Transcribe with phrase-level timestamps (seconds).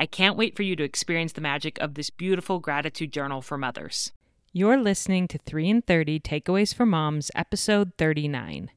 [0.00, 3.58] I can't wait for you to experience the magic of this beautiful gratitude journal for
[3.58, 4.12] mothers.
[4.50, 8.70] You're listening to 3 in 30 Takeaways for Moms, episode 39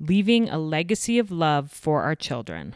[0.00, 2.74] Leaving a Legacy of Love for Our Children.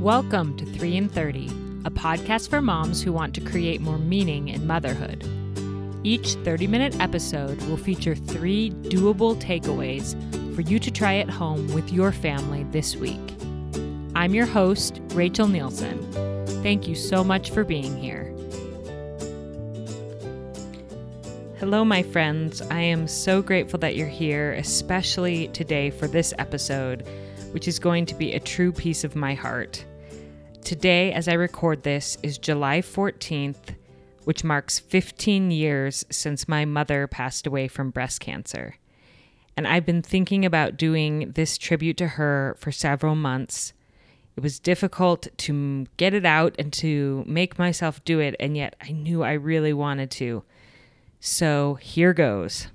[0.00, 1.46] Welcome to 3 in 30,
[1.84, 5.24] a podcast for moms who want to create more meaning in motherhood.
[6.02, 10.16] Each 30 minute episode will feature three doable takeaways
[10.56, 13.20] for you to try at home with your family this week.
[14.14, 16.02] I'm your host, Rachel Nielsen.
[16.62, 18.32] Thank you so much for being here.
[21.58, 22.62] Hello, my friends.
[22.62, 27.06] I am so grateful that you're here, especially today for this episode,
[27.50, 29.84] which is going to be a true piece of my heart.
[30.64, 33.76] Today, as I record this, is July 14th,
[34.24, 38.76] which marks 15 years since my mother passed away from breast cancer.
[39.56, 43.72] And I've been thinking about doing this tribute to her for several months.
[44.36, 48.76] It was difficult to get it out and to make myself do it, and yet
[48.82, 50.42] I knew I really wanted to.
[51.20, 52.68] So here goes.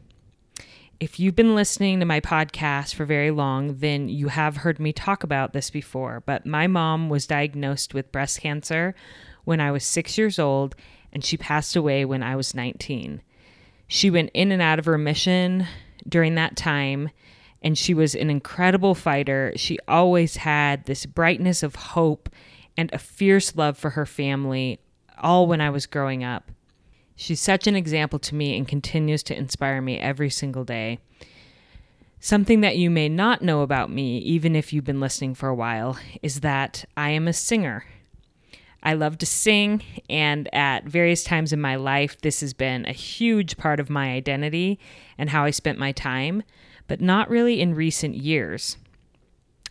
[0.99, 4.91] If you've been listening to my podcast for very long, then you have heard me
[4.91, 6.21] talk about this before.
[6.25, 8.95] But my mom was diagnosed with breast cancer
[9.43, 10.75] when I was six years old,
[11.13, 13.21] and she passed away when I was 19.
[13.87, 15.67] She went in and out of remission
[16.07, 17.09] during that time,
[17.61, 19.53] and she was an incredible fighter.
[19.55, 22.29] She always had this brightness of hope
[22.77, 24.79] and a fierce love for her family,
[25.19, 26.51] all when I was growing up.
[27.15, 30.99] She's such an example to me and continues to inspire me every single day.
[32.19, 35.55] Something that you may not know about me, even if you've been listening for a
[35.55, 37.85] while, is that I am a singer.
[38.83, 42.93] I love to sing, and at various times in my life, this has been a
[42.93, 44.79] huge part of my identity
[45.17, 46.41] and how I spent my time,
[46.87, 48.77] but not really in recent years.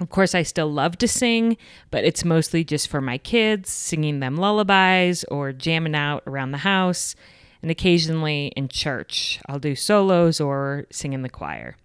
[0.00, 1.56] Of course, I still love to sing,
[1.90, 6.58] but it's mostly just for my kids, singing them lullabies or jamming out around the
[6.58, 7.14] house,
[7.62, 9.40] and occasionally in church.
[9.46, 11.76] I'll do solos or sing in the choir.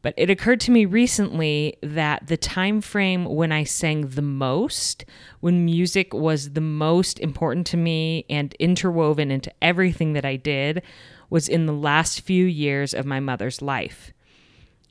[0.00, 5.04] But it occurred to me recently that the time frame when I sang the most,
[5.40, 10.82] when music was the most important to me and interwoven into everything that I did,
[11.30, 14.12] was in the last few years of my mother's life.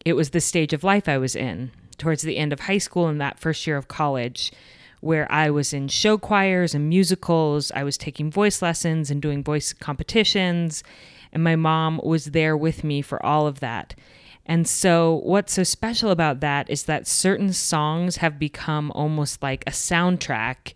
[0.04, 3.08] It was the stage of life I was in, towards the end of high school
[3.08, 4.52] and that first year of college,
[5.00, 7.72] where I was in show choirs and musicals.
[7.72, 10.84] I was taking voice lessons and doing voice competitions,
[11.32, 13.96] and my mom was there with me for all of that.
[14.50, 19.66] And so, what's so special about that is that certain songs have become almost like
[19.68, 20.74] a soundtrack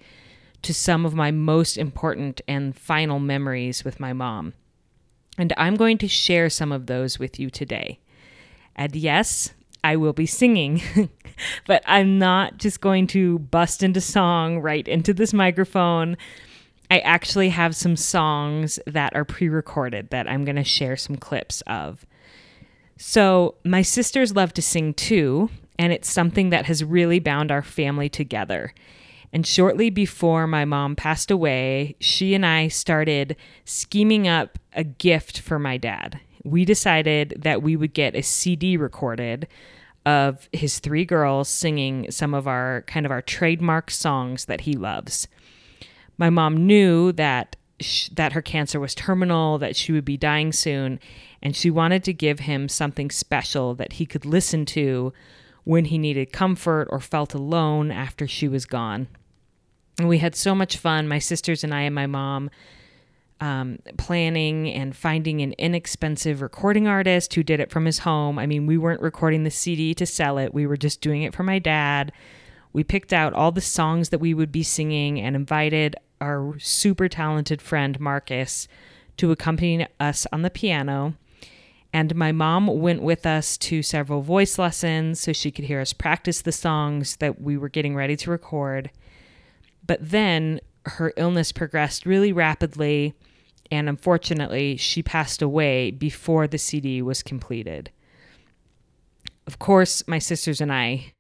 [0.62, 4.54] to some of my most important and final memories with my mom.
[5.38, 8.00] And I'm going to share some of those with you today.
[8.76, 9.54] And yes,
[9.86, 10.82] I will be singing,
[11.66, 16.18] but I'm not just going to bust into song right into this microphone.
[16.92, 21.16] I actually have some songs that are pre recorded that I'm going to share some
[21.16, 22.06] clips of.
[23.04, 27.64] So, my sisters love to sing too, and it's something that has really bound our
[27.64, 28.76] family together.
[29.34, 33.36] And shortly before my mom passed away, she and I started
[33.66, 36.20] scheming up a gift for my dad.
[36.44, 39.48] We decided that we would get a CD recorded
[40.06, 44.74] of his three girls singing some of our kind of our trademark songs that he
[44.74, 45.28] loves.
[46.20, 50.52] My mom knew that sh- that her cancer was terminal, that she would be dying
[50.52, 51.00] soon,
[51.42, 55.14] and she wanted to give him something special that he could listen to
[55.64, 59.08] when he needed comfort or felt alone after she was gone.
[60.00, 62.50] And we had so much fun, my sisters and I and my mom,
[63.40, 68.38] um, planning and finding an inexpensive recording artist who did it from his home.
[68.38, 71.34] I mean, we weren't recording the CD to sell it, we were just doing it
[71.34, 72.12] for my dad.
[72.74, 77.10] We picked out all the songs that we would be singing and invited our super
[77.10, 78.68] talented friend Marcus
[79.18, 81.16] to accompany us on the piano.
[81.94, 85.92] And my mom went with us to several voice lessons so she could hear us
[85.92, 88.92] practice the songs that we were getting ready to record.
[89.86, 93.14] But then her illness progressed really rapidly,
[93.70, 97.92] and unfortunately, she passed away before the CD was completed.
[99.46, 101.14] Of course, my sisters and I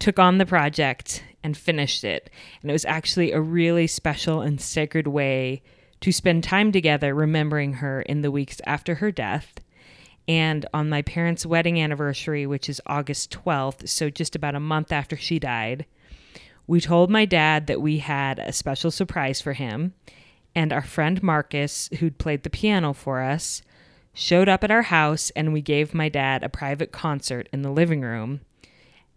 [0.00, 2.28] took on the project and finished it,
[2.60, 5.62] and it was actually a really special and sacred way
[6.00, 9.54] to spend time together remembering her in the weeks after her death
[10.28, 14.92] and on my parents' wedding anniversary, which is August 12th, so just about a month
[14.92, 15.84] after she died,
[16.66, 19.94] we told my dad that we had a special surprise for him.
[20.54, 23.62] And our friend Marcus, who'd played the piano for us,
[24.14, 27.70] showed up at our house and we gave my dad a private concert in the
[27.70, 28.42] living room.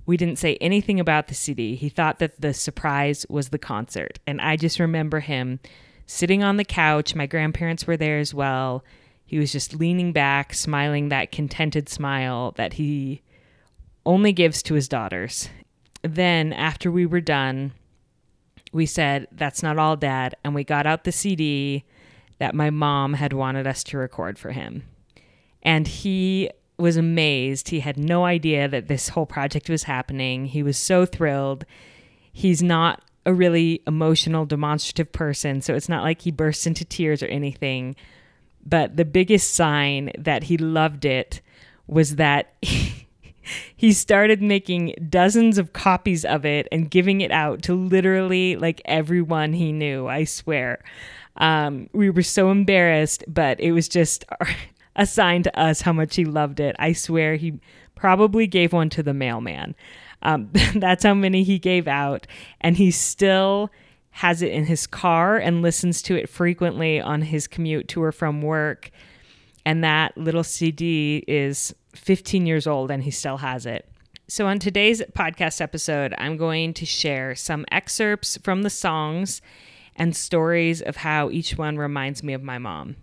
[0.06, 1.76] We didn't say anything about the CD.
[1.76, 4.20] He thought that the surprise was the concert.
[4.26, 5.60] And I just remember him
[6.06, 7.16] sitting on the couch.
[7.16, 8.84] My grandparents were there as well
[9.26, 13.22] he was just leaning back, smiling that contented smile that he
[14.06, 15.50] only gives to his daughters.
[16.04, 17.74] Then, after we were done,
[18.72, 20.36] we said, That's not all, Dad.
[20.44, 21.84] And we got out the CD
[22.38, 24.84] that my mom had wanted us to record for him.
[25.64, 27.70] And he was amazed.
[27.70, 30.46] He had no idea that this whole project was happening.
[30.46, 31.66] He was so thrilled.
[32.32, 37.24] He's not a really emotional, demonstrative person, so it's not like he burst into tears
[37.24, 37.96] or anything.
[38.66, 41.42] But the biggest sign that he loved it
[41.88, 42.54] was that
[43.76, 48.82] he started making dozens of copies of it and giving it out to literally like
[48.86, 50.84] everyone he knew, I swear.
[51.38, 54.26] Um, we were so embarrassed, but it was just
[54.96, 56.76] a sign to us how much he loved it.
[56.80, 57.60] I swear he
[57.96, 59.76] probably gave one to the mailman.
[60.22, 62.28] Um, that's how many he gave out.
[62.62, 63.70] And he still
[64.16, 68.14] has it in his car and listens to it frequently on his commute to or
[68.14, 68.90] from work.
[69.66, 73.90] And that little CD is 15 years old and he still has it.
[74.30, 79.42] So, on today's podcast episode, I'm going to share some excerpts from the songs
[79.98, 82.96] and stories of how each one reminds me of my mom.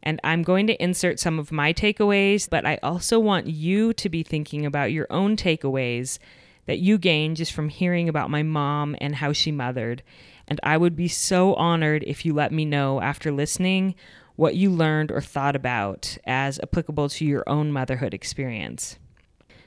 [0.00, 4.08] And I'm going to insert some of my takeaways, but I also want you to
[4.08, 6.20] be thinking about your own takeaways
[6.66, 10.02] that you gained just from hearing about my mom and how she mothered
[10.48, 13.94] and I would be so honored if you let me know after listening
[14.36, 18.98] what you learned or thought about as applicable to your own motherhood experience.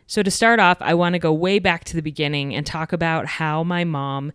[0.08, 2.94] So, to start off, I want to go way back to the beginning and talk
[2.94, 4.31] about how my mom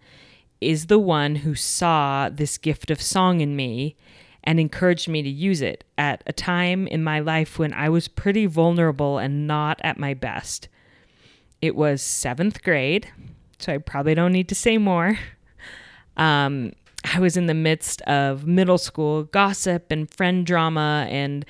[0.61, 3.97] is the one who saw this gift of song in me
[4.45, 8.09] and encouraged me to use it at a time in my life when I was
[8.09, 10.69] pretty vulnerable and not at my best.
[11.61, 13.09] It was seventh grade,
[13.59, 15.19] so I probably don't need to say more.
[16.17, 16.73] Um,
[17.13, 21.07] I was in the midst of middle school gossip and friend drama.
[21.11, 21.45] And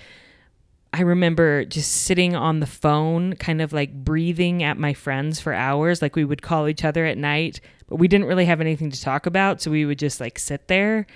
[0.92, 5.52] I remember just sitting on the phone, kind of like breathing at my friends for
[5.52, 6.02] hours.
[6.02, 9.00] Like we would call each other at night, but we didn't really have anything to
[9.00, 9.60] talk about.
[9.60, 11.06] So we would just like sit there.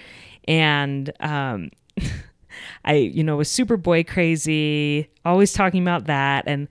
[0.47, 1.71] And um,
[2.85, 6.45] I, you know, was super boy crazy, always talking about that.
[6.47, 6.69] And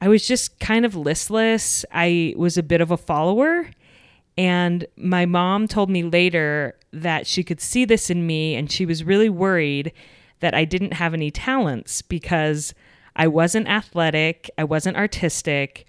[0.00, 1.84] I was just kind of listless.
[1.92, 3.70] I was a bit of a follower
[4.36, 8.86] and my mom told me later that she could see this in me and she
[8.86, 9.92] was really worried
[10.40, 12.74] that I didn't have any talents because
[13.16, 15.86] I wasn't athletic, I wasn't artistic.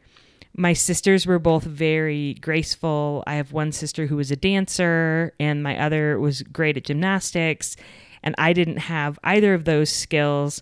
[0.55, 3.23] My sisters were both very graceful.
[3.27, 7.75] I have one sister who was a dancer, and my other was great at gymnastics.
[8.23, 10.61] And I didn't have either of those skills.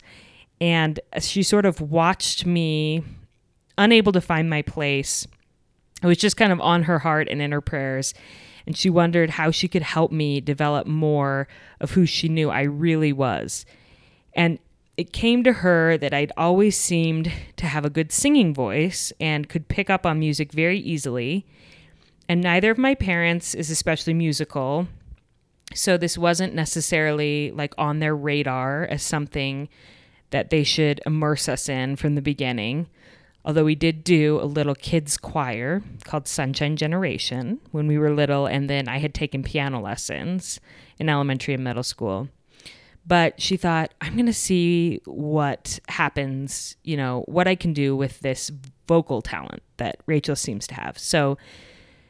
[0.60, 3.04] And she sort of watched me
[3.78, 5.28] unable to find my place
[6.04, 8.14] it was just kind of on her heart and in her prayers.
[8.66, 11.48] And she wondered how she could help me develop more
[11.80, 13.66] of who she knew I really was.
[14.34, 14.60] And
[14.96, 19.50] it came to her that I'd always seemed to have a good singing voice and
[19.50, 21.46] could pick up on music very easily.
[22.30, 24.88] And neither of my parents is especially musical.
[25.74, 29.68] So this wasn't necessarily like on their radar as something
[30.30, 32.88] that they should immerse us in from the beginning.
[33.46, 38.46] Although we did do a little kids choir called Sunshine Generation when we were little,
[38.46, 40.62] and then I had taken piano lessons
[40.98, 42.30] in elementary and middle school.
[43.06, 47.98] But she thought, I'm going to see what happens, you know, what I can do
[47.98, 48.50] with this
[48.88, 50.98] vocal talent that Rachel seems to have.
[50.98, 51.38] So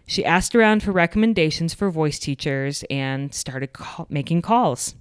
[0.06, 4.94] she asked around for recommendations for voice teachers and started call- making calls.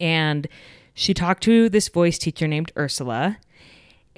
[0.00, 0.48] And
[0.94, 3.38] she talked to this voice teacher named Ursula,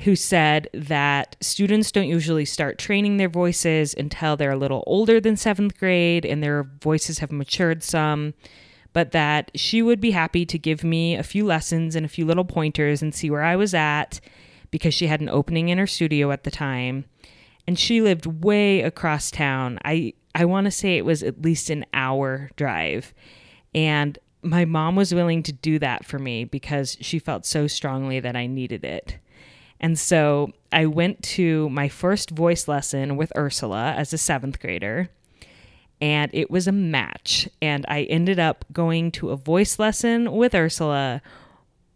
[0.00, 5.20] who said that students don't usually start training their voices until they're a little older
[5.20, 8.34] than seventh grade and their voices have matured some,
[8.92, 12.24] but that she would be happy to give me a few lessons and a few
[12.24, 14.20] little pointers and see where I was at
[14.70, 17.04] because she had an opening in her studio at the time.
[17.66, 19.78] And she lived way across town.
[19.84, 23.12] I, I want to say it was at least an hour drive.
[23.74, 28.20] And my mom was willing to do that for me because she felt so strongly
[28.20, 29.18] that I needed it.
[29.80, 35.08] And so I went to my first voice lesson with Ursula as a seventh grader,
[36.00, 37.48] and it was a match.
[37.62, 41.22] And I ended up going to a voice lesson with Ursula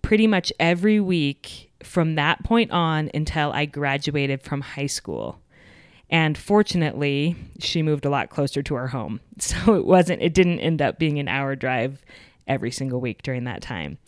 [0.02, 5.40] pretty much every week from that point on until I graduated from high school.
[6.10, 9.20] And fortunately, she moved a lot closer to our home.
[9.38, 12.04] So it wasn't, it didn't end up being an hour drive
[12.46, 13.98] every single week during that time.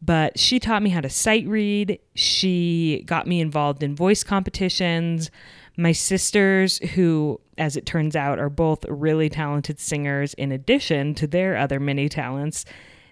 [0.00, 1.98] But she taught me how to sight read.
[2.14, 5.30] She got me involved in voice competitions.
[5.76, 11.26] My sisters, who, as it turns out, are both really talented singers in addition to
[11.26, 12.64] their other many talents,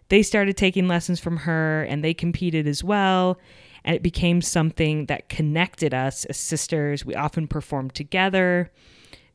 [0.09, 3.39] they started taking lessons from her and they competed as well.
[3.85, 7.05] And it became something that connected us as sisters.
[7.05, 8.71] We often performed together.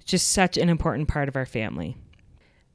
[0.04, 1.96] Just such an important part of our family.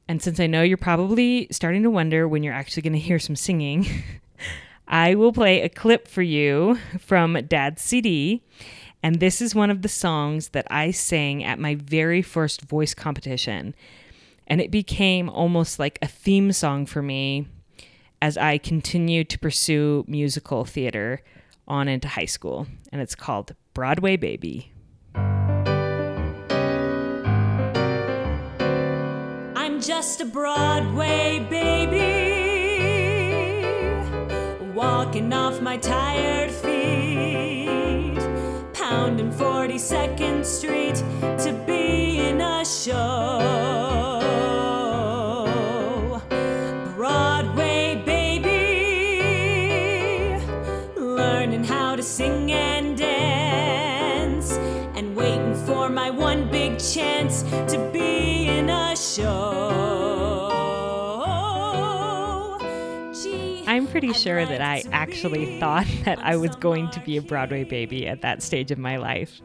[0.07, 3.19] And since I know you're probably starting to wonder when you're actually going to hear
[3.19, 3.85] some singing,
[4.87, 8.41] I will play a clip for you from Dad's CD.
[9.03, 12.93] And this is one of the songs that I sang at my very first voice
[12.93, 13.75] competition.
[14.47, 17.47] And it became almost like a theme song for me
[18.21, 21.21] as I continued to pursue musical theater
[21.67, 22.67] on into high school.
[22.91, 24.71] And it's called Broadway Baby.
[29.55, 32.36] I'm just a Broadway baby,
[34.77, 38.13] walking off my tired feet,
[38.73, 40.97] pounding 42nd Street
[41.43, 44.06] to be in a show.
[63.99, 68.07] Pretty sure that I actually thought that I was going to be a Broadway baby
[68.07, 69.41] at that stage of my life.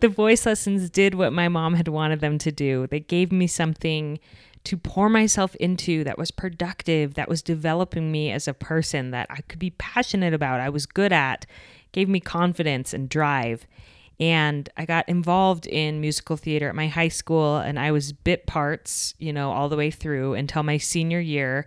[0.00, 2.86] The voice lessons did what my mom had wanted them to do.
[2.86, 4.18] They gave me something
[4.64, 9.26] to pour myself into that was productive, that was developing me as a person that
[9.30, 11.46] I could be passionate about, I was good at,
[11.92, 13.66] gave me confidence and drive.
[14.20, 18.46] And I got involved in musical theater at my high school, and I was bit
[18.46, 21.66] parts, you know, all the way through until my senior year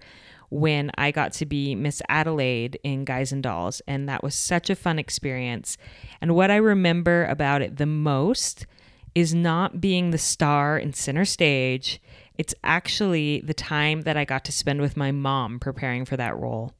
[0.51, 3.81] when I got to be Miss Adelaide in Guys and Dolls.
[3.87, 5.77] And that was such a fun experience.
[6.19, 8.67] And what I remember about it the most
[9.15, 12.01] is not being the star in center stage.
[12.37, 16.37] It's actually the time that I got to spend with my mom preparing for that
[16.37, 16.73] role.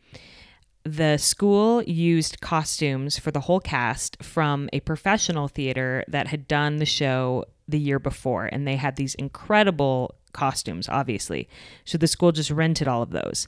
[0.83, 6.77] The school used costumes for the whole cast from a professional theater that had done
[6.77, 11.47] the show the year before, and they had these incredible costumes, obviously.
[11.85, 13.47] So the school just rented all of those.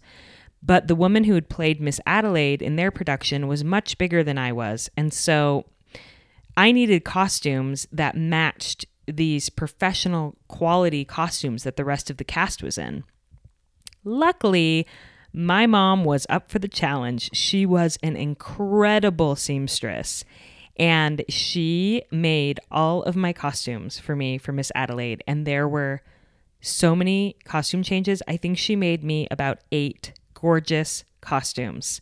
[0.62, 4.38] But the woman who had played Miss Adelaide in their production was much bigger than
[4.38, 4.90] I was.
[4.96, 5.66] And so
[6.56, 12.64] I needed costumes that matched these professional quality costumes that the rest of the cast
[12.64, 13.04] was in.
[14.06, 14.88] Luckily,
[15.34, 17.30] my mom was up for the challenge.
[17.34, 20.24] She was an incredible seamstress.
[20.78, 25.24] And she made all of my costumes for me for Miss Adelaide.
[25.28, 26.02] And there were
[26.62, 28.24] so many costume changes.
[28.28, 32.02] I think she made me about eight gorgeous costumes.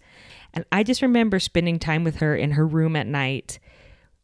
[0.53, 3.59] And I just remember spending time with her in her room at night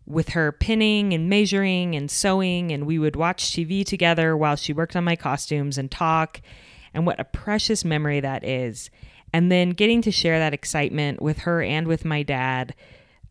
[0.05, 2.71] with her pinning and measuring and sewing.
[2.71, 6.41] And we would watch TV together while she worked on my costumes and talk.
[6.93, 8.89] And what a precious memory that is.
[9.33, 12.73] And then getting to share that excitement with her and with my dad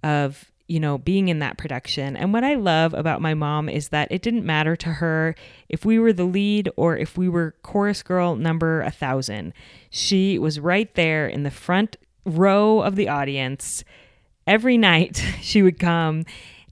[0.03, 2.17] of you know, being in that production.
[2.17, 5.35] And what I love about my mom is that it didn't matter to her
[5.69, 9.53] if we were the lead or if we were chorus girl number a thousand.
[9.91, 13.85] She was right there in the front row of the audience.
[14.47, 16.25] Every night she would come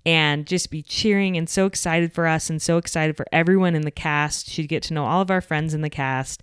[0.07, 3.83] and just be cheering and so excited for us and so excited for everyone in
[3.83, 4.49] the cast.
[4.49, 6.43] She'd get to know all of our friends in the cast.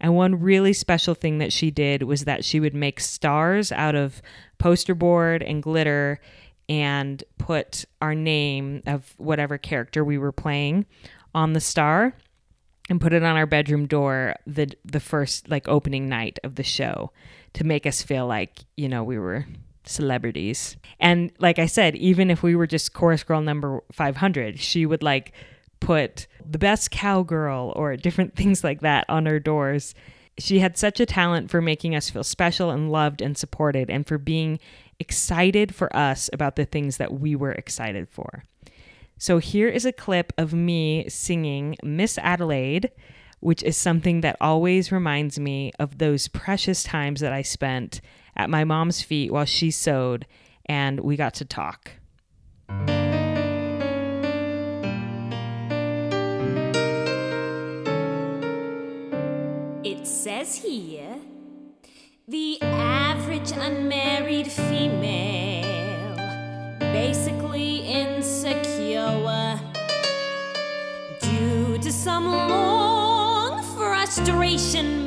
[0.00, 3.94] And one really special thing that she did was that she would make stars out
[3.94, 4.22] of
[4.58, 6.20] poster board and glitter
[6.68, 10.86] and put our name of whatever character we were playing
[11.34, 12.14] on the star.
[12.90, 16.64] and put it on our bedroom door the the first like opening night of the
[16.64, 17.12] show
[17.54, 19.46] to make us feel like, you know, we were
[19.84, 20.76] celebrities.
[21.00, 25.02] And like I said, even if we were just chorus girl number 500, she would
[25.02, 25.32] like
[25.80, 29.94] put the best cowgirl or different things like that on her doors.
[30.38, 34.06] She had such a talent for making us feel special and loved and supported and
[34.06, 34.58] for being
[35.02, 38.44] excited for us about the things that we were excited for.
[39.18, 42.92] So here is a clip of me singing Miss Adelaide,
[43.40, 48.00] which is something that always reminds me of those precious times that I spent
[48.36, 50.24] at my mom's feet while she sewed
[50.66, 51.90] and we got to talk.
[59.84, 61.16] It says here
[62.28, 62.58] the
[63.42, 66.16] average unmarried female,
[66.78, 69.58] basically insecure,
[71.20, 75.01] due to some long frustration,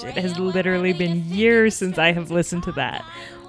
[0.00, 3.04] gosh, it has literally been years since I have listened to that.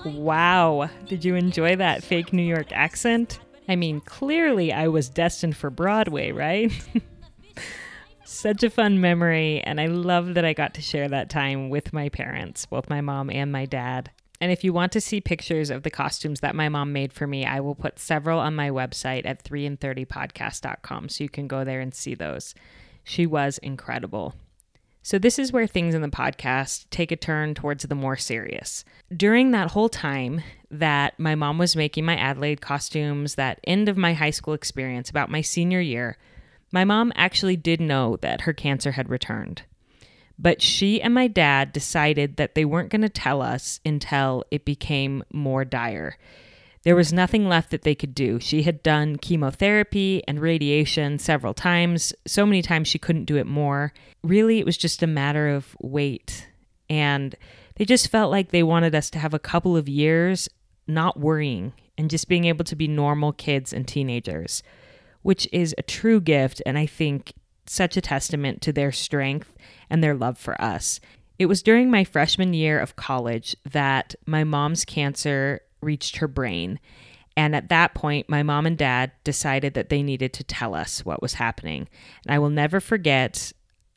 [0.06, 0.90] Wow.
[1.08, 3.40] Did you enjoy that fake New York accent?
[3.68, 6.72] I mean, clearly I was destined for Broadway, right?
[8.26, 11.94] Such a fun memory, and I love that I got to share that time with
[11.94, 14.12] my parents, both my mom and my dad.
[14.42, 17.28] And if you want to see pictures of the costumes that my mom made for
[17.28, 21.80] me, I will put several on my website at 3in30podcast.com so you can go there
[21.80, 22.54] and see those.
[23.06, 24.34] She was incredible.
[25.06, 28.86] So, this is where things in the podcast take a turn towards the more serious.
[29.16, 30.42] During that whole time
[30.72, 35.10] that my mom was making my Adelaide costumes, that end of my high school experience,
[35.10, 36.18] about my senior year,
[36.72, 39.64] my mom actually did know that her cancer had returned.
[40.40, 44.64] But she and my dad decided that they weren't going to tell us until it
[44.64, 46.18] became more dire.
[46.84, 48.40] There was nothing left that they could do.
[48.40, 53.48] She had done chemotherapy and radiation several times, so many times she couldn't do it
[53.48, 53.94] more.
[54.22, 56.50] Really, it was just a matter of wait.
[56.90, 57.36] And
[57.76, 60.50] they just felt like they wanted us to have a couple of years
[60.86, 64.62] not worrying and just being able to be normal kids and teenagers,
[65.22, 66.62] which is a true gift.
[66.66, 67.34] And I think
[67.66, 69.56] such a testament to their strength
[69.90, 71.00] and their love for us.
[71.40, 76.80] It was during my freshman year of college that my mom's cancer reached her brain.
[77.36, 81.04] And at that point, my mom and dad decided that they needed to tell us
[81.04, 81.88] what was happening.
[82.26, 83.52] And I will never forget,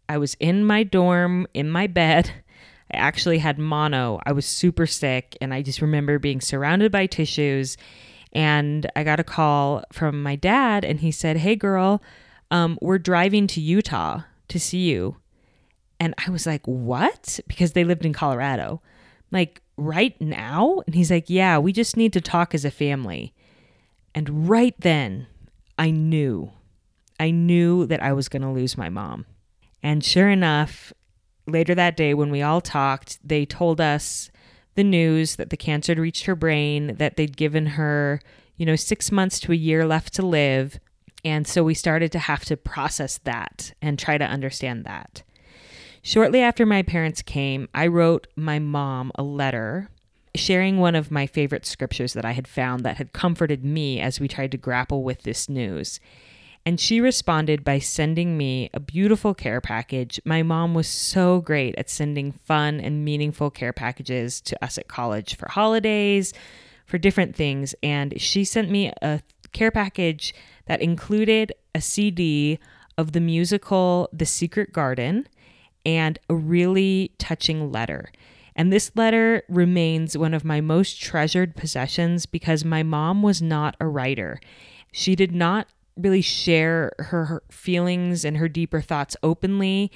[0.09, 2.31] I was in my dorm, in my bed.
[2.93, 4.21] I actually had mono.
[4.25, 5.37] I was super sick.
[5.41, 7.77] And I just remember being surrounded by tissues.
[8.33, 12.03] And I got a call from my dad, and he said, Hey, girl,
[12.51, 15.17] um, we're driving to Utah to see you.
[15.99, 17.41] And I was like, What?
[17.49, 18.83] Because they lived in Colorado.
[19.33, 20.83] Like, right now?
[20.87, 23.35] And he's like, Yeah, we just need to talk as a family.
[24.15, 25.27] And right then,
[25.79, 26.53] I knew.
[27.21, 29.27] I knew that I was going to lose my mom.
[29.83, 30.93] And sure enough,
[31.47, 34.31] later that day when we all talked, they told us
[34.75, 38.21] the news that the cancer had reached her brain, that they'd given her,
[38.57, 40.79] you know, six months to a year left to live.
[41.25, 45.23] And so we started to have to process that and try to understand that.
[46.07, 49.91] Shortly after my parents came, I wrote my mom a letter
[50.37, 54.21] sharing one of my favorite scriptures that I had found that had comforted me as
[54.21, 55.99] we tried to grapple with this news.
[56.65, 60.21] And she responded by sending me a beautiful care package.
[60.25, 64.87] My mom was so great at sending fun and meaningful care packages to us at
[64.87, 66.33] college for holidays,
[66.85, 67.75] for different things.
[67.83, 72.61] And she sent me a care package that included a CD
[72.97, 75.27] of the musical The Secret Garden
[75.87, 78.11] and a really touching letter.
[78.57, 83.77] And this letter remains one of my most treasured possessions because my mom was not
[83.81, 84.41] a writer.
[84.91, 89.93] She did not really share her, her, feelings and her deeper thoughts openly,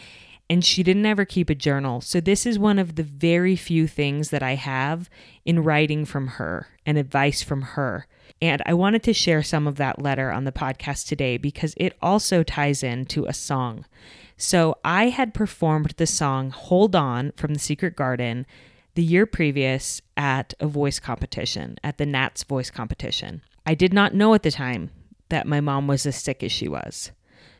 [0.49, 2.01] and she didn't ever keep a journal.
[2.01, 5.11] So, this is one of the very few things that I have
[5.45, 8.07] in writing from her and advice from her.
[8.43, 11.97] And I wanted to share some of that letter on the podcast today because it
[12.01, 13.85] also ties into a song.
[14.41, 18.47] So I had performed the song Hold On from The Secret Garden
[18.95, 23.43] the year previous at a voice competition, at the Nats voice competition.
[23.67, 24.93] I did not know at the time
[25.29, 27.13] that my mom was as sick as she was.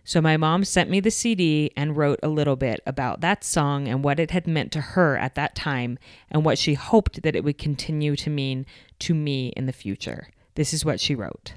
[0.05, 3.87] So my mom sent me the CD and wrote a little bit about that song
[3.87, 5.99] and what it had meant to her at that time
[6.31, 8.65] and what she hoped that it would continue to mean
[9.01, 10.31] to me in the future.
[10.55, 11.53] This is what she wrote.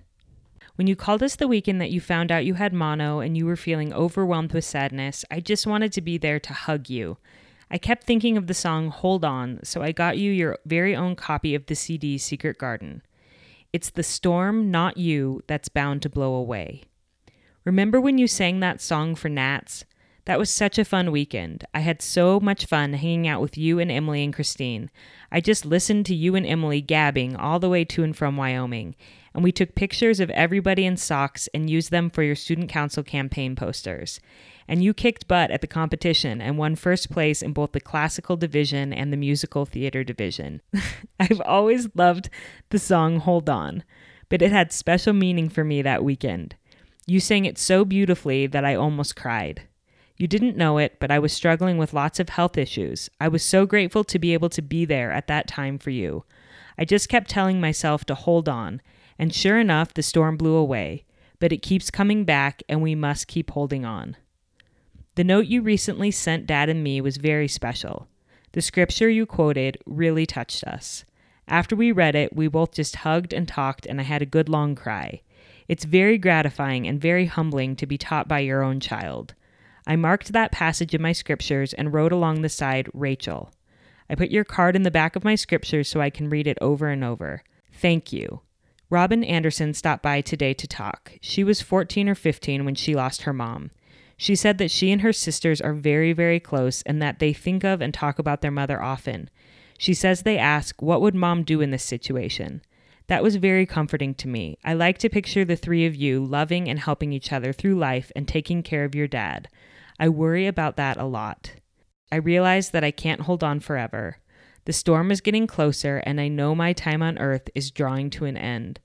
[0.75, 3.45] When you called us the weekend that you found out you had mono and you
[3.45, 7.17] were feeling overwhelmed with sadness, I just wanted to be there to hug you.
[7.69, 11.15] I kept thinking of the song Hold On, so I got you your very own
[11.15, 13.03] copy of the CD Secret Garden.
[13.71, 16.83] It's the storm, not you, that's bound to blow away.
[17.65, 19.85] Remember when you sang that song for Nats?
[20.25, 21.65] That was such a fun weekend.
[21.73, 24.89] I had so much fun hanging out with you and Emily and Christine.
[25.31, 28.95] I just listened to you and Emily gabbing all the way to and from Wyoming,
[29.33, 33.03] and we took pictures of everybody in socks and used them for your student council
[33.03, 34.19] campaign posters
[34.67, 38.37] and you kicked butt at the competition and won first place in both the classical
[38.37, 40.61] division and the musical theater division.
[41.19, 42.29] I've always loved
[42.69, 43.83] the song Hold On,
[44.29, 46.55] but it had special meaning for me that weekend.
[47.05, 49.63] You sang it so beautifully that I almost cried.
[50.23, 53.09] You didn't know it, but I was struggling with lots of health issues.
[53.19, 56.23] I was so grateful to be able to be there at that time for you.
[56.77, 58.81] I just kept telling myself to hold on,
[59.19, 61.03] and sure enough, the storm blew away.
[61.39, 64.15] But it keeps coming back, and we must keep holding on.
[65.15, 68.07] The note you recently sent Dad and me was very special.
[68.53, 71.03] The scripture you quoted really touched us.
[71.49, 74.47] After we read it, we both just hugged and talked, and I had a good
[74.47, 75.19] long cry.
[75.67, 79.33] It's very gratifying and very humbling to be taught by your own child.
[79.85, 83.51] I marked that passage in my scriptures and wrote along the side, Rachel.
[84.09, 86.57] I put your card in the back of my scriptures so I can read it
[86.61, 87.43] over and over.
[87.71, 88.41] Thank you.
[88.89, 91.17] Robin Anderson stopped by today to talk.
[91.19, 93.71] She was 14 or 15 when she lost her mom.
[94.17, 97.63] She said that she and her sisters are very, very close and that they think
[97.63, 99.29] of and talk about their mother often.
[99.77, 102.61] She says they ask, What would mom do in this situation?
[103.07, 104.57] That was very comforting to me.
[104.63, 108.11] I like to picture the three of you loving and helping each other through life
[108.15, 109.49] and taking care of your dad.
[109.99, 111.53] I worry about that a lot.
[112.11, 114.17] I realize that I can't hold on forever.
[114.65, 118.25] The storm is getting closer, and I know my time on earth is drawing to
[118.25, 118.79] an end.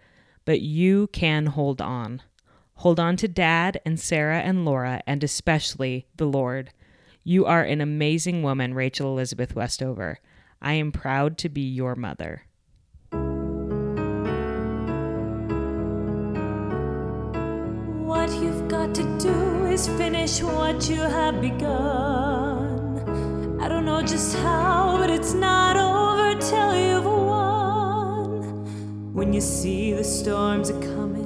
[0.45, 2.23] But you can hold on.
[2.77, 6.71] Hold on to Dad and Sarah and Laura, and especially the Lord.
[7.23, 10.21] You are an amazing woman, Rachel Elizabeth Westover.
[10.63, 12.43] I am proud to be your mother.
[18.95, 22.81] To do is finish what you have begun.
[23.61, 28.43] I don't know just how, but it's not over till you've won.
[29.15, 31.19] When you see the storms are coming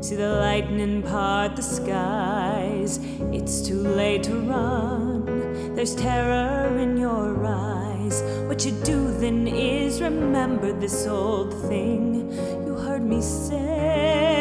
[0.00, 2.98] See the lightning part the skies.
[3.32, 5.74] It's too late to run.
[5.74, 8.22] There's terror in your eyes.
[8.46, 12.30] What you do then is remember this old thing
[12.64, 14.37] you heard me say.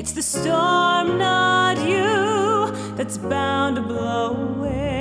[0.00, 4.99] It's the storm, not you, that's bound to blow away.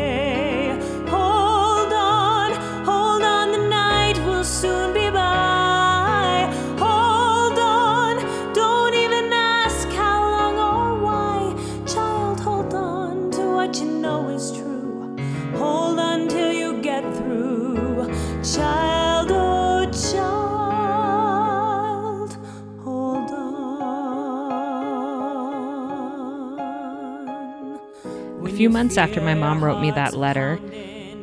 [28.69, 30.59] Few months after my mom wrote me that letter,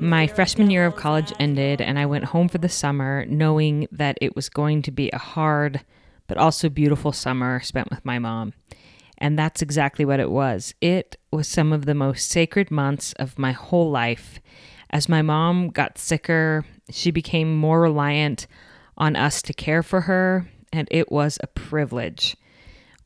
[0.01, 4.19] my freshman year of college ended, and I went home for the summer knowing that
[4.21, 5.85] it was going to be a hard
[6.27, 8.53] but also beautiful summer spent with my mom.
[9.19, 10.75] And that's exactly what it was.
[10.81, 14.41] It was some of the most sacred months of my whole life.
[14.91, 18.49] As my mom got sicker, she became more reliant
[18.99, 22.37] on us to care for her, and it was a privilege.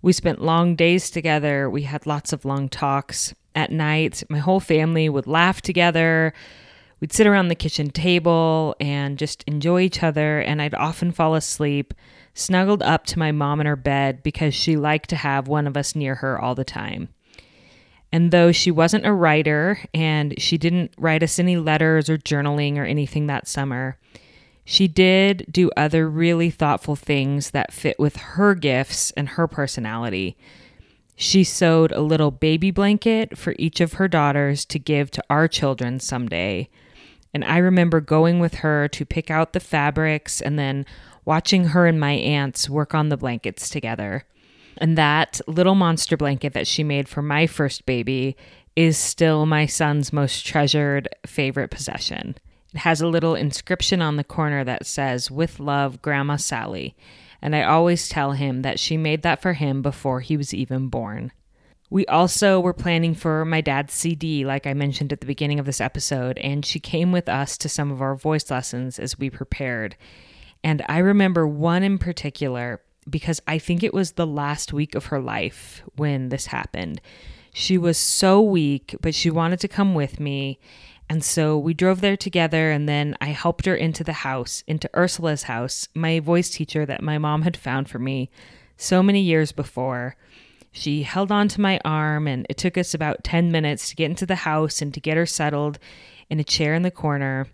[0.01, 1.69] We spent long days together.
[1.69, 4.23] We had lots of long talks at night.
[4.29, 6.33] My whole family would laugh together.
[7.01, 11.35] We'd sit around the kitchen table and just enjoy each other, and I'd often fall
[11.35, 11.95] asleep
[12.35, 15.77] snuggled up to my mom in her bed because she liked to have one of
[15.77, 17.09] us near her all the time.
[18.13, 22.77] And though she wasn't a writer and she didn't write us any letters or journaling
[22.77, 23.99] or anything that summer,
[24.65, 30.37] she did do other really thoughtful things that fit with her gifts and her personality.
[31.21, 35.49] She sewed a little baby blanket for each of her daughters to give to our
[35.49, 36.71] children someday.
[37.35, 40.87] And I remember going with her to pick out the fabrics and then
[41.27, 44.25] watching her and my aunts work on the blankets together.
[44.79, 48.35] And that little monster blanket that she made for my first baby
[48.75, 52.35] is still my son's most treasured favorite possession.
[52.73, 56.97] It has a little inscription on the corner that says, With love, Grandma Sally.
[57.43, 60.89] And I always tell him that she made that for him before he was even
[60.89, 61.33] born.
[61.91, 65.67] We also were planning for my dad's CD, like I mentioned at the beginning of
[65.67, 69.29] this episode, and she came with us to some of our voice lessons as we
[69.29, 69.97] prepared.
[70.63, 75.07] And I remember one in particular because I think it was the last week of
[75.07, 77.01] her life when this happened.
[77.53, 80.61] She was so weak, but she wanted to come with me.
[81.11, 84.89] And so we drove there together, and then I helped her into the house, into
[84.97, 88.31] Ursula's house, my voice teacher that my mom had found for me
[88.77, 90.15] so many years before.
[90.71, 94.09] She held on to my arm, and it took us about 10 minutes to get
[94.09, 95.81] into the house and to get her settled
[96.31, 97.49] in a chair in the corner.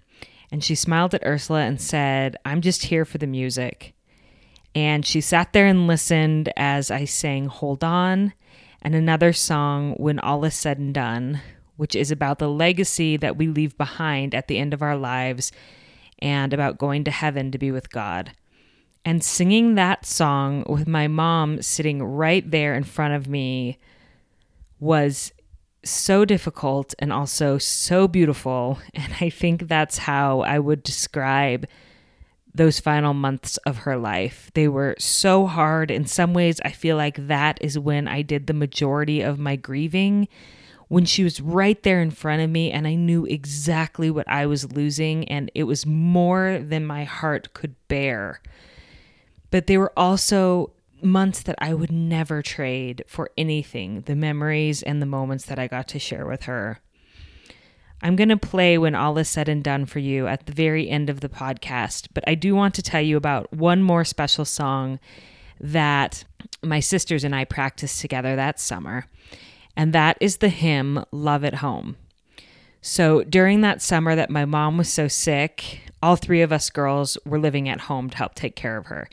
[0.52, 3.94] And she smiled at Ursula and said, I'm just here for the music.
[4.74, 8.34] And she sat there and listened as I sang Hold On
[8.82, 11.40] and another song, When All Is Said and Done,
[11.76, 15.52] which is about the legacy that we leave behind at the end of our lives
[16.18, 18.32] and about going to heaven to be with God.
[19.04, 23.78] And singing that song with my mom sitting right there in front of me
[24.80, 25.32] was
[25.84, 28.78] so difficult and also so beautiful.
[28.94, 31.66] And I think that's how I would describe
[32.54, 34.50] those final months of her life.
[34.54, 35.90] They were so hard.
[35.90, 39.56] In some ways, I feel like that is when I did the majority of my
[39.56, 40.26] grieving.
[40.88, 44.46] When she was right there in front of me, and I knew exactly what I
[44.46, 48.40] was losing, and it was more than my heart could bear
[49.50, 50.72] but they were also
[51.02, 55.68] months that I would never trade for anything the memories and the moments that I
[55.68, 56.80] got to share with her.
[58.02, 60.88] I'm going to play when all is said and done for you at the very
[60.88, 64.44] end of the podcast, but I do want to tell you about one more special
[64.44, 64.98] song
[65.58, 66.24] that
[66.62, 69.06] my sisters and I practiced together that summer,
[69.76, 71.96] and that is the hymn Love at Home.
[72.80, 77.18] So during that summer that my mom was so sick, all three of us girls
[77.24, 79.08] were living at home to help take care of her.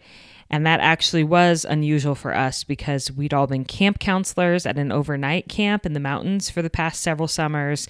[0.49, 4.91] And that actually was unusual for us because we'd all been camp counselors at an
[4.91, 7.87] overnight camp in the mountains for the past several summers.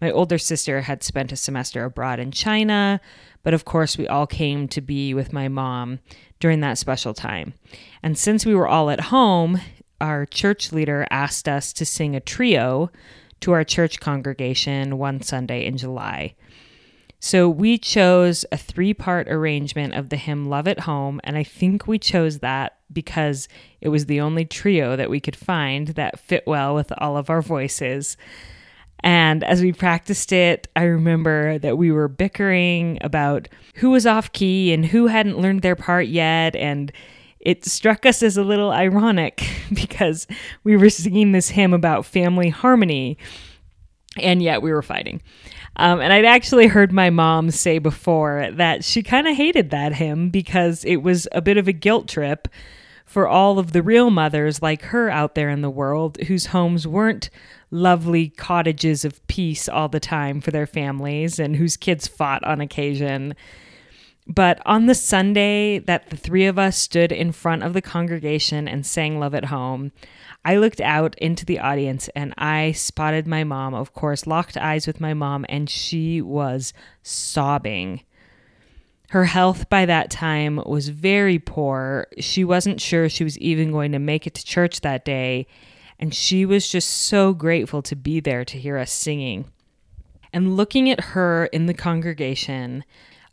[0.00, 3.00] My older sister had spent a semester abroad in China,
[3.42, 5.98] but of course, we all came to be with my mom
[6.40, 7.52] during that special time.
[8.02, 9.60] And since we were all at home,
[10.00, 12.90] our church leader asked us to sing a trio
[13.40, 16.34] to our church congregation one Sunday in July.
[17.18, 21.42] So we chose a three part arrangement of the hymn Love at Home, and I
[21.42, 23.48] think we chose that because
[23.80, 27.30] it was the only trio that we could find that fit well with all of
[27.30, 28.16] our voices.
[29.00, 34.32] And as we practiced it, I remember that we were bickering about who was off
[34.32, 36.56] key and who hadn't learned their part yet.
[36.56, 36.92] And
[37.46, 40.26] it struck us as a little ironic because
[40.64, 43.18] we were singing this hymn about family harmony,
[44.16, 45.22] and yet we were fighting.
[45.76, 49.94] Um, and I'd actually heard my mom say before that she kind of hated that
[49.94, 52.48] hymn because it was a bit of a guilt trip
[53.04, 56.88] for all of the real mothers like her out there in the world whose homes
[56.88, 57.30] weren't
[57.70, 62.60] lovely cottages of peace all the time for their families and whose kids fought on
[62.60, 63.36] occasion.
[64.26, 68.66] But on the Sunday that the three of us stood in front of the congregation
[68.66, 69.92] and sang Love at Home,
[70.44, 74.86] I looked out into the audience and I spotted my mom, of course, locked eyes
[74.86, 78.02] with my mom, and she was sobbing.
[79.10, 82.08] Her health by that time was very poor.
[82.18, 85.46] She wasn't sure she was even going to make it to church that day,
[86.00, 89.46] and she was just so grateful to be there to hear us singing.
[90.32, 92.84] And looking at her in the congregation,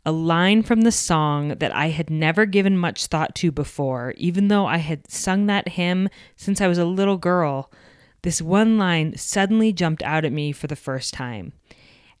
[0.06, 4.48] a line from the song that I had never given much thought to before, even
[4.48, 7.70] though I had sung that hymn since I was a little girl.
[8.22, 11.52] This one line suddenly jumped out at me for the first time.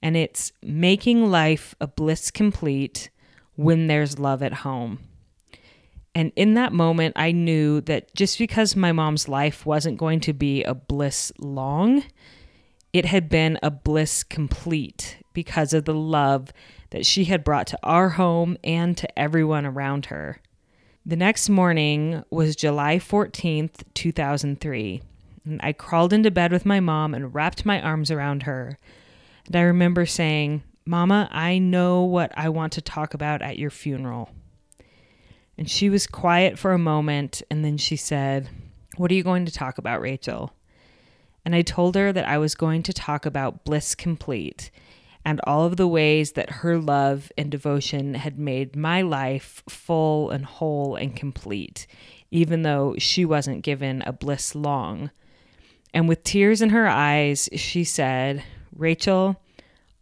[0.02, 3.10] And it's making life a bliss complete
[3.56, 4.98] when there's love at home.
[6.14, 10.32] And in that moment, I knew that just because my mom's life wasn't going to
[10.32, 12.04] be a bliss long,
[12.92, 16.52] it had been a bliss complete because of the love
[16.90, 20.40] that she had brought to our home and to everyone around her.
[21.04, 25.02] The next morning was July 14th, 2003.
[25.44, 28.78] And I crawled into bed with my mom and wrapped my arms around her.
[29.46, 33.70] And I remember saying, Mama, I know what I want to talk about at your
[33.70, 34.30] funeral.
[35.58, 38.48] And she was quiet for a moment, and then she said,
[38.96, 40.52] What are you going to talk about, Rachel?
[41.44, 44.70] And I told her that I was going to talk about Bliss Complete
[45.24, 50.30] and all of the ways that her love and devotion had made my life full
[50.30, 51.86] and whole and complete,
[52.30, 55.10] even though she wasn't given a bliss long.
[55.94, 58.42] And with tears in her eyes, she said,
[58.74, 59.40] Rachel,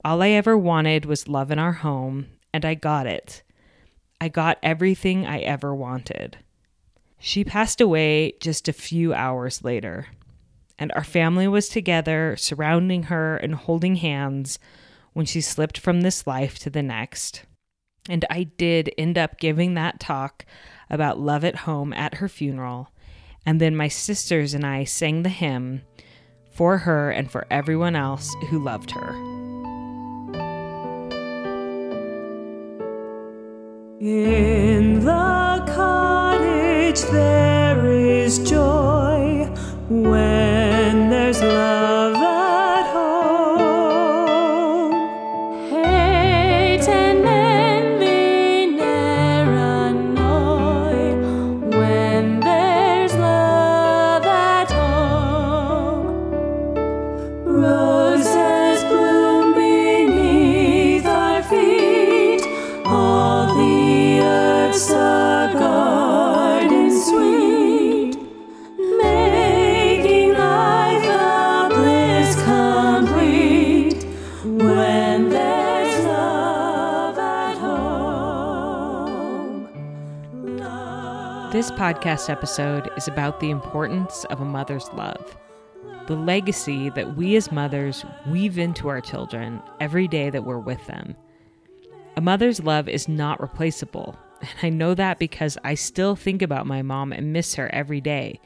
[0.04, 3.42] all I ever wanted was love in our home, and I got it.
[4.20, 6.38] I got everything I ever wanted.
[7.18, 10.08] She passed away just a few hours later,
[10.78, 14.58] and our family was together, surrounding her and holding hands
[15.12, 17.44] when she slipped from this life to the next.
[18.08, 20.44] And I did end up giving that talk
[20.90, 22.88] about love at home at her funeral.
[23.46, 25.82] And then my sisters and I sang the hymn
[26.52, 29.14] for her and for everyone else who loved her.
[34.00, 34.71] In
[81.92, 85.36] podcast episode is about the importance of a mother's love,
[86.06, 90.86] the legacy that we as mothers weave into our children every day that we're with
[90.86, 91.14] them.
[92.16, 96.66] A mother's love is not replaceable, and I know that because I still think about
[96.66, 98.40] my mom and miss her every day,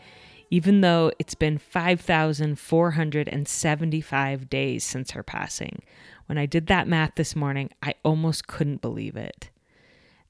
[0.50, 5.82] even though it's been 5,475 days since her passing.
[6.26, 9.50] When I did that math this morning, I almost couldn't believe it.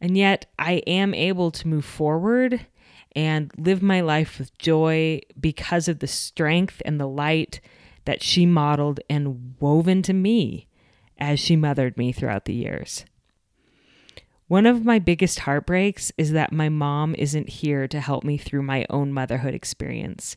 [0.02, 2.66] And yet, I am able to move forward
[3.16, 7.60] and live my life with joy because of the strength and the light
[8.04, 10.68] that she modeled and wove into me
[11.18, 13.06] as she mothered me throughout the years.
[14.48, 18.62] One of my biggest heartbreaks is that my mom isn't here to help me through
[18.62, 20.36] my own motherhood experience.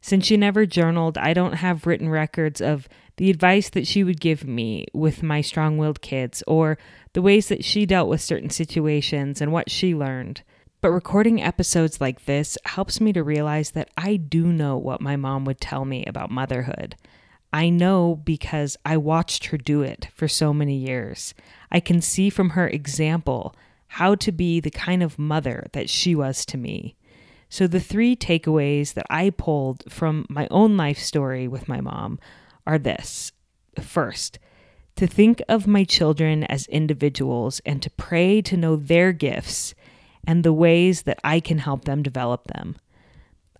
[0.00, 4.18] Since she never journaled, I don't have written records of the advice that she would
[4.18, 6.78] give me with my strong willed kids or
[7.12, 10.42] the ways that she dealt with certain situations and what she learned.
[10.82, 15.14] But recording episodes like this helps me to realize that I do know what my
[15.14, 16.96] mom would tell me about motherhood.
[17.52, 21.34] I know because I watched her do it for so many years.
[21.70, 23.54] I can see from her example
[23.88, 26.96] how to be the kind of mother that she was to me.
[27.50, 32.18] So, the three takeaways that I pulled from my own life story with my mom
[32.66, 33.32] are this
[33.82, 34.38] first,
[34.96, 39.74] to think of my children as individuals and to pray to know their gifts
[40.26, 42.76] and the ways that I can help them develop them.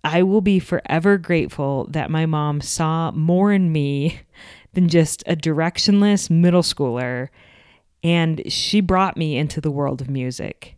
[0.03, 4.19] I will be forever grateful that my mom saw more in me
[4.73, 7.29] than just a directionless middle schooler,
[8.03, 10.77] and she brought me into the world of music.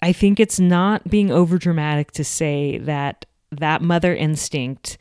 [0.00, 4.98] I think it's not being overdramatic to say that that mother instinct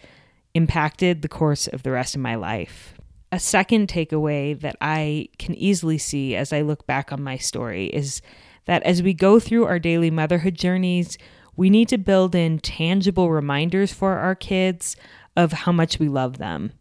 [0.53, 2.95] impacted the course of the rest of my life.
[3.31, 7.87] A second takeaway that I can easily see as I look back on my story
[7.87, 8.21] is
[8.67, 11.17] that as we go through our daily motherhood journeys,
[11.55, 14.95] we need to build in tangible reminders for our kids
[15.35, 16.71] of how much we love them,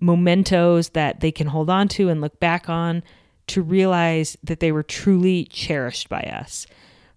[0.00, 3.02] mementos that they can hold on to and look back on
[3.48, 6.66] to realize that they were truly cherished by us.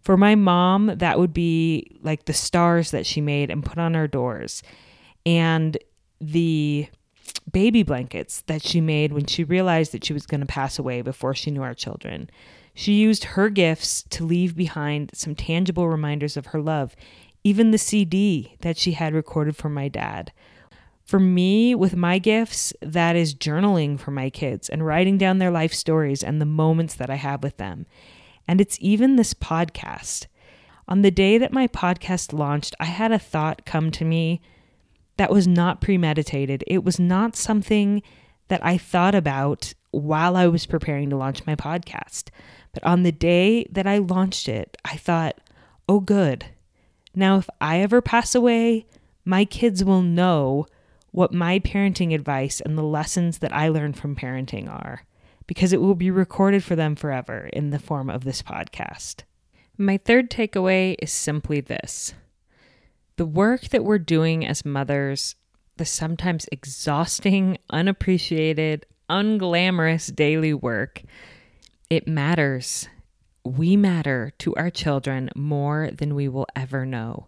[0.01, 3.95] For my mom, that would be like the stars that she made and put on
[3.95, 4.63] our doors,
[5.25, 5.77] and
[6.21, 6.87] the
[7.51, 11.01] baby blankets that she made when she realized that she was going to pass away
[11.01, 12.29] before she knew our children.
[12.77, 16.93] She used her gifts to leave behind some tangible reminders of her love,
[17.43, 20.33] even the CD that she had recorded for my dad.
[21.05, 25.51] For me, with my gifts, that is journaling for my kids and writing down their
[25.51, 27.85] life stories and the moments that I have with them.
[28.45, 30.25] And it's even this podcast.
[30.87, 34.41] On the day that my podcast launched, I had a thought come to me
[35.15, 36.63] that was not premeditated.
[36.67, 38.03] It was not something
[38.49, 42.25] that I thought about while I was preparing to launch my podcast.
[42.75, 45.39] But on the day that I launched it, I thought,
[45.87, 46.45] oh, good.
[47.15, 48.85] Now, if I ever pass away,
[49.23, 50.67] my kids will know
[51.11, 55.05] what my parenting advice and the lessons that I learned from parenting are,
[55.47, 59.23] because it will be recorded for them forever in the form of this podcast.
[59.77, 62.13] My third takeaway is simply this
[63.15, 65.35] the work that we're doing as mothers,
[65.77, 71.03] the sometimes exhausting, unappreciated, unglamorous daily work,
[71.89, 72.87] it matters.
[73.43, 77.27] We matter to our children more than we will ever know.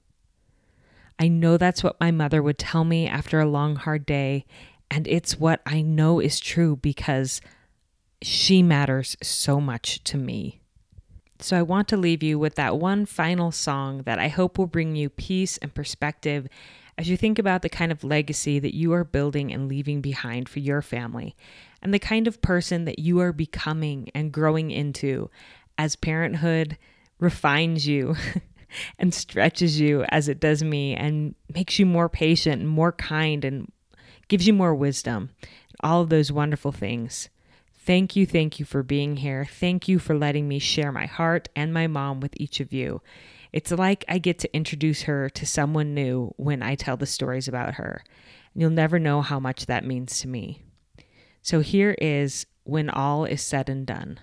[1.20, 4.45] I know that's what my mother would tell me after a long, hard day,
[4.89, 7.41] and it's what I know is true because
[8.22, 10.62] she matters so much to me.
[11.39, 14.68] So I want to leave you with that one final song that I hope will
[14.68, 16.47] bring you peace and perspective
[16.97, 20.49] as you think about the kind of legacy that you are building and leaving behind
[20.49, 21.36] for your family,
[21.88, 25.29] and the kind of person that you are becoming and growing into
[25.77, 26.77] as parenthood
[27.17, 28.13] refines you
[28.99, 33.45] and stretches you as it does me and makes you more patient and more kind
[33.45, 33.71] and
[34.27, 35.29] gives you more wisdom.
[35.79, 37.29] All of those wonderful things.
[37.73, 39.45] Thank you, thank you for being here.
[39.49, 43.01] Thank you for letting me share my heart and my mom with each of you.
[43.53, 47.47] It's like I get to introduce her to someone new when I tell the stories
[47.47, 48.03] about her.
[48.53, 50.66] You'll never know how much that means to me.
[51.47, 54.19] So here is When All Is Said and Done.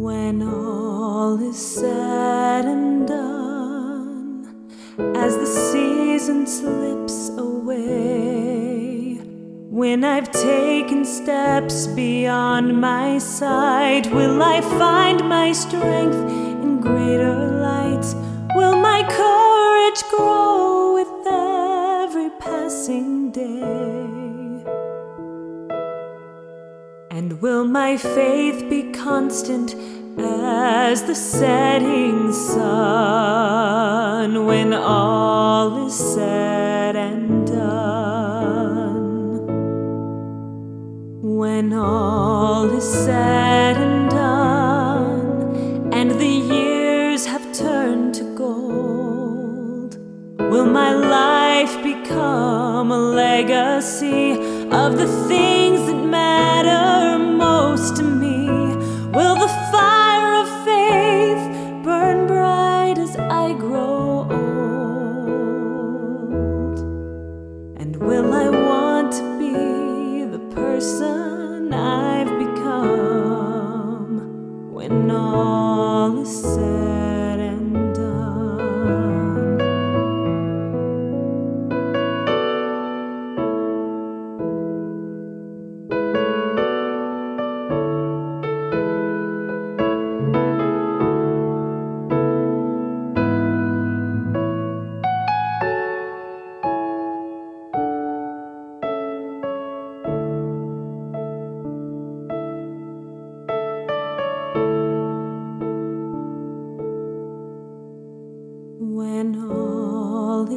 [0.00, 4.70] When all is said and done,
[5.14, 9.20] as the season slips away,
[9.68, 16.47] when I've taken steps beyond my sight, will I find my strength
[16.80, 18.06] greater light?
[18.54, 23.62] Will my courage grow with every passing day?
[27.10, 29.74] And will my faith be constant
[30.18, 32.86] as the setting sun
[34.46, 37.58] when all is said and done?
[41.22, 43.47] When all is said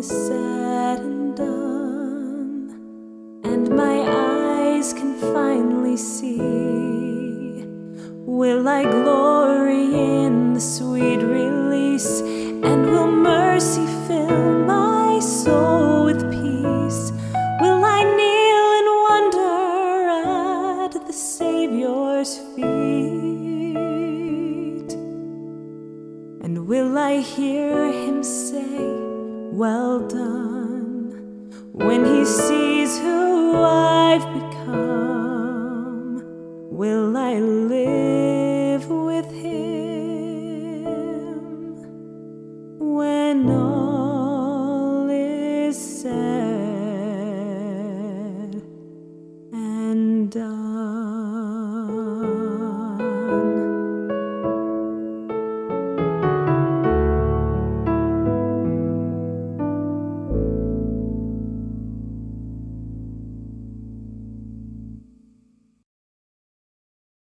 [0.10, 0.61] all